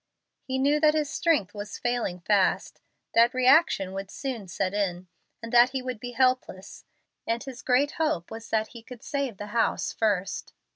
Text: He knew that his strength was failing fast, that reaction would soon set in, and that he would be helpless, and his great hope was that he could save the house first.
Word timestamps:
He 0.41 0.57
knew 0.57 0.79
that 0.79 0.95
his 0.95 1.11
strength 1.11 1.53
was 1.53 1.77
failing 1.77 2.21
fast, 2.21 2.81
that 3.13 3.35
reaction 3.35 3.93
would 3.93 4.09
soon 4.09 4.47
set 4.47 4.73
in, 4.73 5.07
and 5.43 5.53
that 5.53 5.69
he 5.69 5.83
would 5.83 5.99
be 5.99 6.13
helpless, 6.13 6.85
and 7.27 7.43
his 7.43 7.61
great 7.61 7.91
hope 8.01 8.31
was 8.31 8.49
that 8.49 8.69
he 8.69 8.81
could 8.81 9.03
save 9.03 9.37
the 9.37 9.49
house 9.53 9.93
first. 9.93 10.53